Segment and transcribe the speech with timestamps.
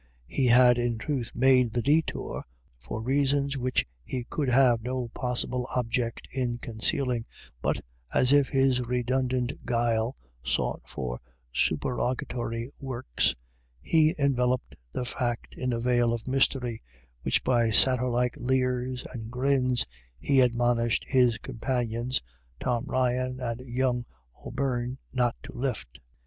[0.25, 2.43] He had in truth made the d/tour
[2.79, 7.25] for reasons which he could have no possible object in concealing,
[7.61, 11.19] but, as if his redundant guile sought for
[11.53, 13.35] supererogatory works,
[13.79, 16.81] he enveloped the fact in a veil of mystery,
[17.21, 19.85] which by satyr like leers and grins
[20.17, 22.23] he admonished his companions,
[22.59, 24.05] Tom Ryan and young
[24.43, 25.99] O'Beirne, not to lift.